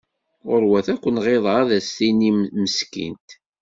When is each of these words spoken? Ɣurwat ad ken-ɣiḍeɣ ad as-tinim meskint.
Ɣurwat 0.49 0.87
ad 0.93 0.99
ken-ɣiḍeɣ 1.03 1.55
ad 1.63 1.69
as-tinim 1.77 2.39
meskint. 2.61 3.29